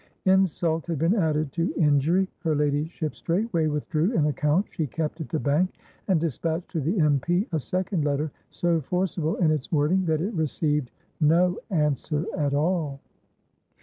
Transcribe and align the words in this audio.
Insult 0.25 0.87
had 0.87 0.97
been 0.97 1.13
added 1.13 1.51
to 1.51 1.71
injury; 1.75 2.27
her 2.39 2.55
ladyship 2.55 3.13
straightway 3.13 3.67
withdrew 3.67 4.17
an 4.17 4.25
account 4.25 4.65
she 4.71 4.87
kept 4.87 5.21
at 5.21 5.29
the 5.29 5.37
bank, 5.39 5.75
and 6.07 6.19
dispatched 6.19 6.71
to 6.71 6.79
the 6.81 6.99
M. 6.99 7.19
P. 7.19 7.45
a 7.51 7.59
second 7.59 8.03
letter, 8.03 8.31
so 8.49 8.81
forcible 8.81 9.35
in 9.35 9.51
its 9.51 9.71
wording 9.71 10.03
that 10.05 10.19
it 10.19 10.33
received 10.33 10.89
no 11.19 11.59
answer 11.69 12.25
at 12.35 12.55
all. 12.55 12.99